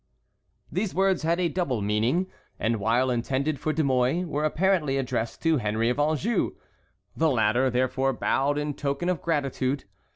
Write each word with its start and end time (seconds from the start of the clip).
"These 0.71 0.95
words 0.95 1.21
had 1.21 1.39
a 1.39 1.47
double 1.47 1.79
meaning, 1.79 2.25
and, 2.59 2.77
while 2.77 3.11
intended 3.11 3.59
for 3.59 3.71
De 3.71 3.83
Mouy, 3.83 4.25
were 4.25 4.43
apparently 4.45 4.97
addressed 4.97 5.43
to 5.43 5.57
Henry 5.57 5.91
of 5.91 5.99
Anjou. 5.99 6.55
The 7.15 7.29
latter, 7.29 7.69
therefore, 7.69 8.11
bowed 8.11 8.57
in 8.57 8.73
token 8.73 9.09
of 9.09 9.21
gratitude. 9.21 9.83